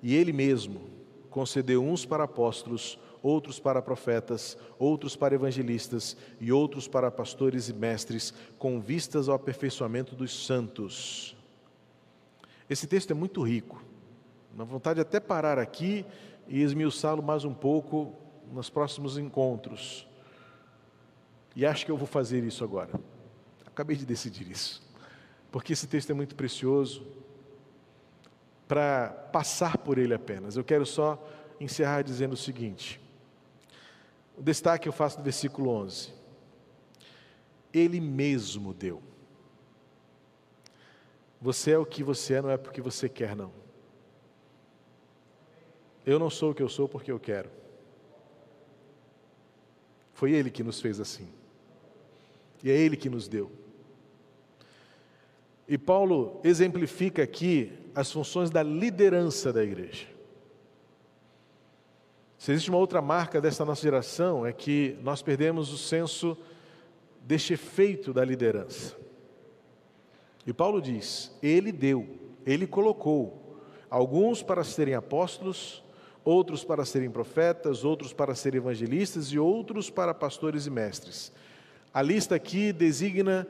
[0.03, 0.81] E ele mesmo
[1.29, 7.73] concedeu uns para apóstolos, outros para profetas, outros para evangelistas e outros para pastores e
[7.73, 11.35] mestres, com vistas ao aperfeiçoamento dos santos.
[12.69, 13.83] Esse texto é muito rico.
[14.53, 16.05] Uma vontade de até parar aqui
[16.47, 18.15] e esmiuçá-lo mais um pouco
[18.51, 20.07] nos próximos encontros.
[21.55, 22.99] E acho que eu vou fazer isso agora.
[23.65, 24.81] Acabei de decidir isso.
[25.51, 27.05] Porque esse texto é muito precioso
[28.67, 30.55] para passar por ele apenas.
[30.55, 31.21] Eu quero só
[31.59, 33.00] encerrar dizendo o seguinte:
[34.41, 36.11] o destaque eu faço do versículo 11.
[37.71, 38.99] Ele mesmo deu.
[41.39, 43.53] Você é o que você é, não é porque você quer, não.
[46.03, 47.51] Eu não sou o que eu sou porque eu quero.
[50.15, 51.29] Foi Ele que nos fez assim.
[52.63, 53.51] E é Ele que nos deu.
[55.67, 60.07] E Paulo exemplifica aqui as funções da liderança da igreja.
[62.41, 66.35] Se existe uma outra marca dessa nossa geração, é que nós perdemos o senso
[67.21, 68.97] deste efeito da liderança.
[70.47, 73.59] E Paulo diz: Ele deu, Ele colocou
[73.91, 75.83] alguns para serem apóstolos,
[76.25, 81.31] outros para serem profetas, outros para serem evangelistas e outros para pastores e mestres.
[81.93, 83.47] A lista aqui designa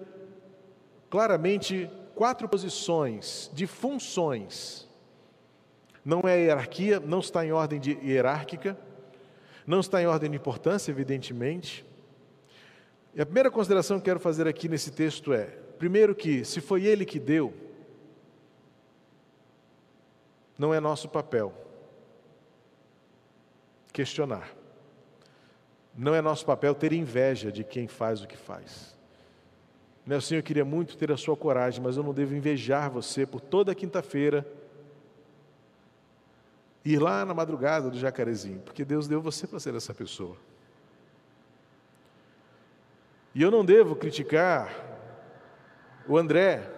[1.09, 4.90] claramente quatro posições de funções
[6.03, 8.77] não é hierarquia, não está em ordem de hierárquica,
[9.65, 11.85] não está em ordem de importância, evidentemente.
[13.13, 15.45] E a primeira consideração que quero fazer aqui nesse texto é:
[15.77, 17.53] primeiro, que se foi Ele que deu,
[20.57, 21.53] não é nosso papel
[23.91, 24.51] questionar.
[25.95, 28.95] Não é nosso papel ter inveja de quem faz o que faz.
[30.05, 33.41] Nelson, eu queria muito ter a sua coragem, mas eu não devo invejar você por
[33.41, 34.47] toda quinta-feira
[36.83, 40.35] ir lá na madrugada do jacarezinho, porque Deus deu você para ser essa pessoa.
[43.33, 44.73] E eu não devo criticar
[46.07, 46.69] o André,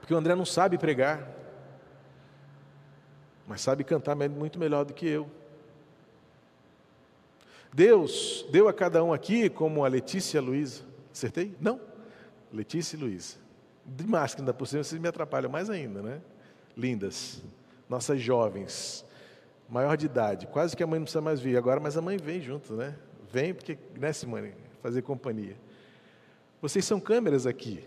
[0.00, 1.28] porque o André não sabe pregar,
[3.46, 5.28] mas sabe cantar muito melhor do que eu.
[7.72, 10.82] Deus deu a cada um aqui, como a Letícia e a Luísa.
[11.12, 11.54] Acertei?
[11.60, 11.78] Não.
[12.52, 13.36] Letícia e Luísa.
[13.84, 16.20] De máscara ainda por cima, vocês me atrapalham mais ainda, né?
[16.74, 17.42] Lindas.
[17.88, 19.04] Nossas jovens
[19.68, 22.16] maior de idade, quase que a mãe não precisa mais vir agora, mas a mãe
[22.16, 22.96] vem junto, né?
[23.30, 25.56] Vem porque, né, Simone, fazer companhia.
[26.62, 27.86] Vocês são câmeras aqui.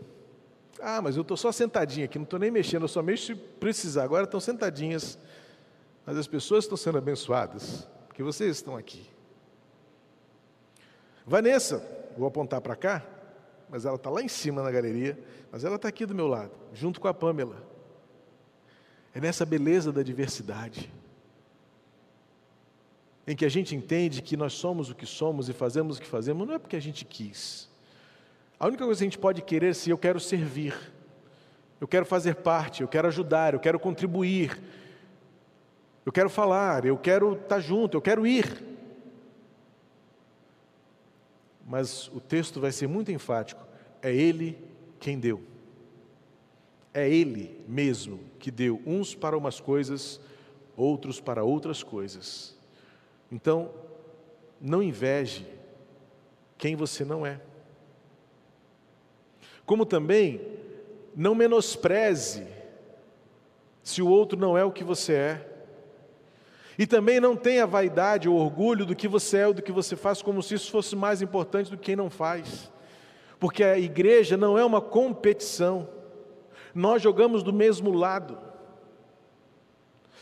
[0.81, 3.35] Ah, mas eu estou só sentadinha aqui, não estou nem mexendo, eu só mexo se
[3.35, 4.03] precisar.
[4.03, 5.17] Agora estão sentadinhas,
[6.05, 9.09] mas as pessoas estão sendo abençoadas, porque vocês estão aqui.
[11.25, 11.85] Vanessa,
[12.17, 13.05] vou apontar para cá,
[13.69, 15.17] mas ela está lá em cima na galeria,
[15.51, 17.63] mas ela está aqui do meu lado, junto com a Pamela.
[19.13, 20.91] É nessa beleza da diversidade
[23.29, 26.07] em que a gente entende que nós somos o que somos e fazemos o que
[26.07, 27.69] fazemos, não é porque a gente quis.
[28.59, 30.75] A única coisa que a gente pode querer é se eu quero servir,
[31.79, 34.59] eu quero fazer parte, eu quero ajudar, eu quero contribuir,
[36.03, 38.65] eu quero falar, eu quero estar junto, eu quero ir.
[41.67, 43.63] Mas o texto vai ser muito enfático:
[44.01, 44.57] é Ele
[44.99, 45.39] quem deu.
[46.91, 50.19] É Ele mesmo que deu, uns para umas coisas,
[50.75, 52.57] outros para outras coisas.
[53.31, 53.71] Então,
[54.59, 55.47] não inveje
[56.57, 57.39] quem você não é.
[59.65, 60.41] Como também,
[61.15, 62.47] não menospreze
[63.83, 65.49] se o outro não é o que você é.
[66.77, 69.95] E também não tenha vaidade ou orgulho do que você é ou do que você
[69.95, 72.71] faz, como se isso fosse mais importante do que quem não faz.
[73.39, 75.89] Porque a igreja não é uma competição,
[76.73, 78.48] nós jogamos do mesmo lado.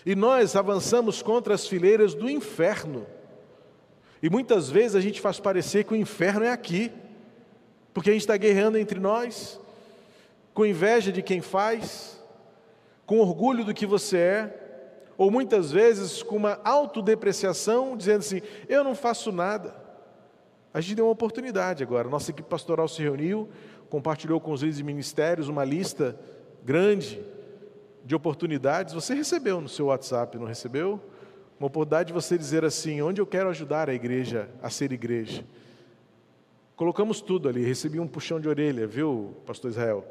[0.08, 3.06] E nós avançamos contra as fileiras do inferno.
[4.24, 6.94] E muitas vezes a gente faz parecer que o inferno é aqui,
[7.94, 9.60] porque a gente está guerreando entre nós,
[10.54, 12.24] com inveja de quem faz,
[13.06, 18.86] com orgulho do que você é, ou muitas vezes com uma autodepreciação, dizendo assim: eu
[18.86, 19.76] não faço nada.
[20.74, 22.08] A gente deu uma oportunidade agora.
[22.08, 23.50] Nossa equipe pastoral se reuniu,
[23.90, 26.18] compartilhou com os líderes de ministérios uma lista
[26.64, 27.22] grande
[28.08, 28.94] de oportunidades.
[28.94, 31.00] Você recebeu no seu WhatsApp, não recebeu?
[31.60, 35.44] Uma oportunidade de você dizer assim: onde eu quero ajudar a igreja a ser igreja.
[36.78, 37.66] Colocamos tudo ali.
[37.66, 40.06] Recebi um puxão de orelha, viu, Pastor Israel?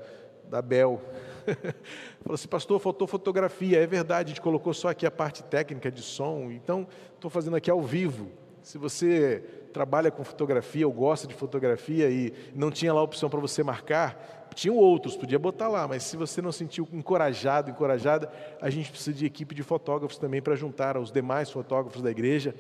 [0.51, 1.01] Da Bel.
[2.23, 3.81] Falou assim, pastor, faltou fotografia.
[3.81, 6.51] É verdade, a gente colocou só aqui a parte técnica de som.
[6.51, 8.31] Então, estou fazendo aqui ao vivo.
[8.63, 13.39] Se você trabalha com fotografia ou gosta de fotografia e não tinha lá opção para
[13.39, 18.31] você marcar, tinham outros, podia botar lá, mas se você não sentiu encorajado, encorajada,
[18.61, 22.55] a gente precisa de equipe de fotógrafos também para juntar aos demais fotógrafos da igreja,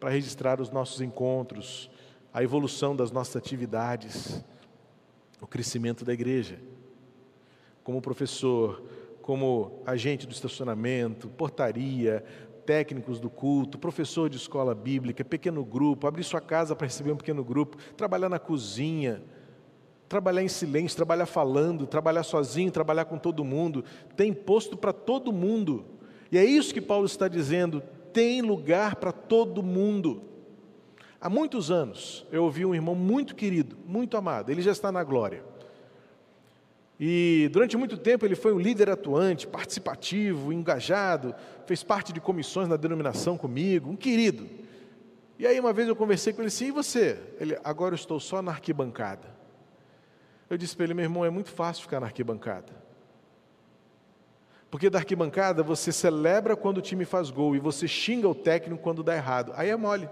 [0.00, 1.90] para registrar os nossos encontros,
[2.32, 4.44] a evolução das nossas atividades,
[5.40, 6.58] o crescimento da igreja.
[7.82, 8.82] Como professor,
[9.22, 12.24] como agente do estacionamento, portaria,
[12.66, 17.16] técnicos do culto, professor de escola bíblica, pequeno grupo, abrir sua casa para receber um
[17.16, 19.22] pequeno grupo, trabalhar na cozinha,
[20.08, 23.84] trabalhar em silêncio, trabalhar falando, trabalhar sozinho, trabalhar com todo mundo,
[24.16, 25.84] tem posto para todo mundo.
[26.32, 27.82] E é isso que Paulo está dizendo:
[28.12, 30.22] tem lugar para todo mundo.
[31.20, 35.04] Há muitos anos eu ouvi um irmão muito querido, muito amado, ele já está na
[35.04, 35.44] glória.
[37.00, 41.34] E durante muito tempo ele foi um líder atuante, participativo, engajado,
[41.64, 44.48] fez parte de comissões na denominação comigo, um querido.
[45.38, 47.20] E aí uma vez eu conversei com ele assim, e você?
[47.38, 49.37] Ele, agora eu estou só na arquibancada.
[50.48, 52.72] Eu disse para ele, meu irmão, é muito fácil ficar na arquibancada.
[54.70, 58.82] Porque da arquibancada você celebra quando o time faz gol e você xinga o técnico
[58.82, 59.52] quando dá errado.
[59.56, 60.08] Aí é mole.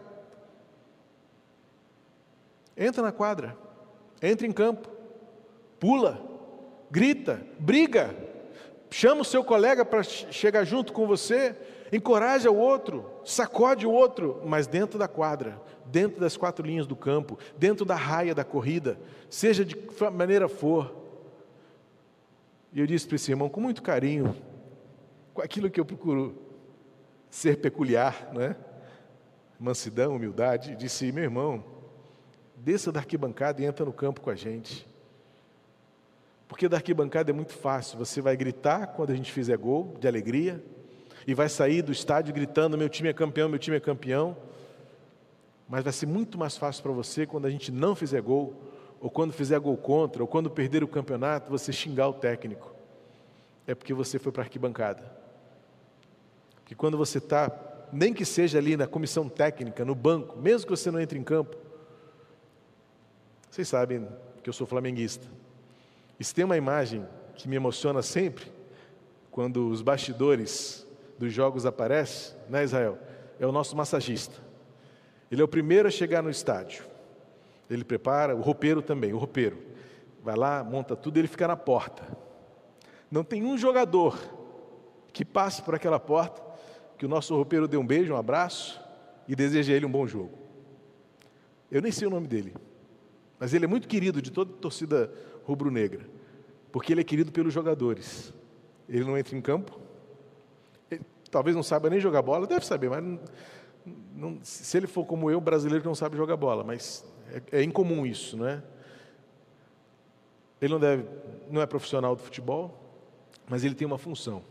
[2.77, 3.57] Entra na quadra,
[4.21, 4.91] entra em campo,
[5.81, 6.21] pula,
[6.91, 8.15] grita, briga,
[8.91, 11.57] chama o seu colega para chegar junto com você,
[11.91, 16.95] encoraja o outro, sacode o outro, mas dentro da quadra, dentro das quatro linhas do
[16.95, 18.99] campo, dentro da raia da corrida,
[19.29, 20.95] seja de que maneira for.
[22.73, 24.35] E eu disse para esse irmão com muito carinho,
[25.35, 26.41] com aquilo que eu procuro
[27.29, 28.57] ser peculiar, não é?
[29.59, 31.65] Mansidão, humildade, disse: meu irmão,
[32.55, 34.87] desça da arquibancada e entra no campo com a gente.
[36.47, 40.07] Porque da arquibancada é muito fácil, você vai gritar quando a gente fizer gol, de
[40.07, 40.63] alegria,
[41.27, 44.37] e vai sair do estádio gritando: meu time é campeão, meu time é campeão.
[45.69, 48.55] Mas vai ser muito mais fácil para você quando a gente não fizer gol,
[49.01, 52.73] ou quando fizer gol contra, ou quando perder o campeonato, você xingar o técnico.
[53.67, 55.03] É porque você foi para a arquibancada.
[56.65, 57.51] Que quando você está,
[57.93, 61.25] nem que seja ali na comissão técnica, no banco, mesmo que você não entre em
[61.25, 61.57] campo,
[63.51, 64.07] vocês sabem
[64.43, 65.27] que eu sou flamenguista.
[66.19, 67.05] E se tem uma imagem
[67.35, 68.53] que me emociona sempre,
[69.33, 70.87] quando os bastidores
[71.19, 72.99] dos jogos aparecem, né, Israel?
[73.39, 74.41] É o nosso massagista.
[75.31, 76.85] Ele é o primeiro a chegar no estádio.
[77.69, 79.59] Ele prepara, o roupeiro também, o roupeiro.
[80.23, 82.05] Vai lá, monta tudo, ele fica na porta.
[83.11, 84.19] Não tem um jogador
[85.13, 86.43] que passe por aquela porta
[86.99, 88.81] que o nosso roupeiro dê um beijo, um abraço
[89.29, 90.37] e deseje a ele um bom jogo.
[91.71, 92.55] Eu nem sei o nome dele.
[93.39, 95.13] Mas ele é muito querido de toda a torcida
[95.45, 96.09] rubro-negra,
[96.73, 98.33] porque ele é querido pelos jogadores.
[98.89, 99.79] Ele não entra em campo,
[101.37, 103.21] talvez não saiba nem jogar bola, deve saber, mas não,
[104.15, 107.63] não, se ele for como eu, brasileiro que não sabe jogar bola, mas é, é
[107.63, 108.63] incomum isso, não é?
[110.63, 111.07] Ele não deve,
[111.51, 112.75] não é profissional do futebol,
[113.47, 114.43] mas ele tem uma função: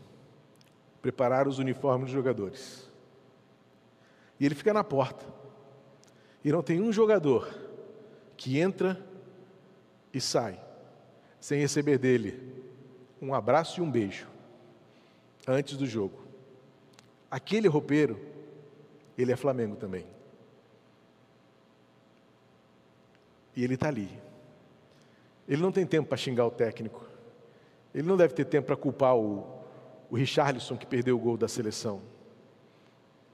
[1.02, 2.88] preparar os uniformes dos jogadores.
[4.38, 5.26] E ele fica na porta.
[6.44, 7.52] E não tem um jogador
[8.36, 9.04] que entra
[10.14, 10.60] e sai,
[11.40, 12.54] sem receber dele
[13.20, 14.28] um abraço e um beijo,
[15.48, 16.25] antes do jogo.
[17.36, 18.18] Aquele roupeiro,
[19.18, 20.06] ele é Flamengo também.
[23.54, 24.08] E ele está ali.
[25.48, 27.04] Ele não tem tempo para xingar o técnico.
[27.94, 29.46] Ele não deve ter tempo para culpar o,
[30.10, 32.00] o Richarlison que perdeu o gol da seleção.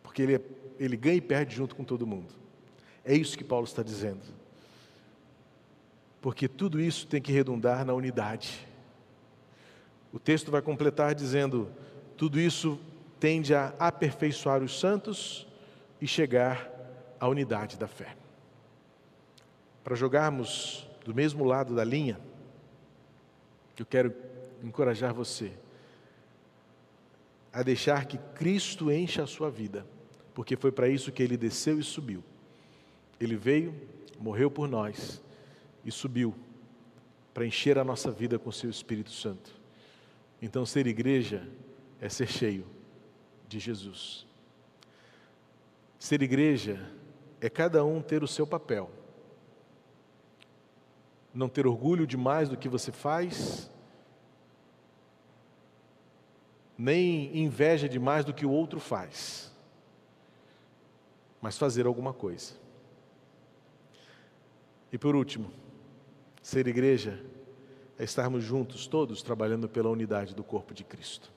[0.03, 0.40] Porque ele, é,
[0.78, 2.34] ele ganha e perde junto com todo mundo.
[3.05, 4.42] É isso que Paulo está dizendo
[6.22, 8.64] porque tudo isso tem que redundar na unidade.
[10.12, 11.68] O texto vai completar dizendo:
[12.16, 12.78] tudo isso
[13.23, 15.47] tende a aperfeiçoar os santos
[16.01, 16.68] e chegar
[17.20, 18.16] à unidade da fé.
[19.85, 22.18] Para jogarmos do mesmo lado da linha,
[23.79, 24.12] eu quero
[24.61, 25.53] encorajar você
[27.53, 29.87] a deixar que Cristo encha a sua vida,
[30.35, 32.25] porque foi para isso que ele desceu e subiu.
[33.20, 33.73] Ele veio,
[34.18, 35.23] morreu por nós
[35.85, 36.35] e subiu
[37.33, 39.53] para encher a nossa vida com seu Espírito Santo.
[40.43, 41.49] Então, ser igreja
[42.01, 42.82] é ser cheio
[43.53, 44.26] de Jesus.
[45.98, 46.90] Ser igreja
[47.40, 48.90] é cada um ter o seu papel.
[51.32, 53.70] Não ter orgulho demais do que você faz,
[56.76, 59.53] nem inveja demais do que o outro faz,
[61.40, 62.55] mas fazer alguma coisa.
[64.92, 65.50] E por último,
[66.42, 67.24] Ser igreja
[67.96, 71.32] é estarmos juntos, todos trabalhando pela unidade do corpo de Cristo.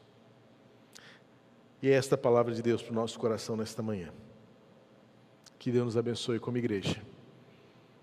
[1.85, 4.11] E é esta palavra de Deus para o nosso coração nesta manhã.
[5.59, 6.99] Que Deus nos abençoe como igreja.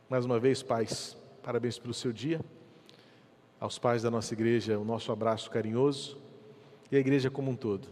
[0.08, 2.40] Mais uma vez, pais, parabéns pelo seu dia.
[3.58, 6.16] Aos pais da nossa igreja, o nosso abraço carinhoso.
[6.92, 7.88] E a igreja como um todo.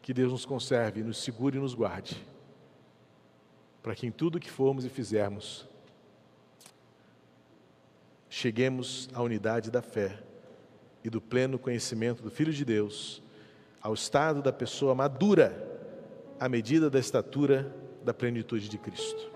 [0.00, 2.26] Que Deus nos conserve, nos segure e nos guarde.
[3.82, 5.68] para que em tudo que formos e fizermos,
[8.30, 10.18] cheguemos à unidade da fé
[11.04, 13.22] e do pleno conhecimento do Filho de Deus,
[13.82, 15.68] ao estado da pessoa madura,
[16.38, 17.74] à medida da estatura
[18.04, 19.30] da plenitude de Cristo.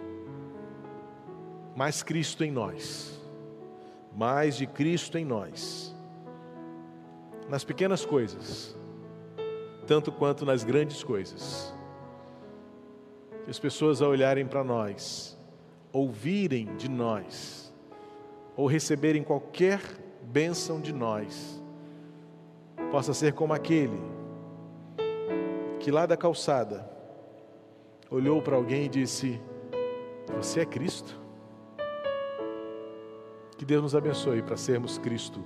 [1.74, 3.20] Mais Cristo em nós,
[4.14, 5.94] mais de Cristo em nós,
[7.48, 8.76] nas pequenas coisas,
[9.86, 11.74] tanto quanto nas grandes coisas.
[13.44, 15.38] Que as pessoas, ao olharem para nós,
[15.92, 17.74] ouvirem de nós,
[18.56, 19.80] ou receberem qualquer
[20.22, 21.62] bênção de nós,
[22.90, 24.13] possa ser como aquele
[25.84, 26.88] que lá da calçada
[28.10, 29.38] olhou para alguém e disse:
[30.34, 31.20] Você é Cristo?
[33.58, 35.44] Que Deus nos abençoe para sermos Cristo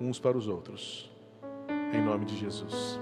[0.00, 1.12] uns para os outros.
[1.92, 2.98] Em nome de Jesus.